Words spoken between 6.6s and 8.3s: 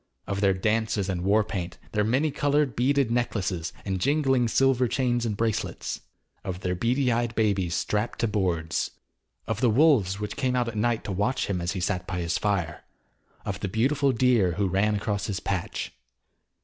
their beady eyed babies strapped to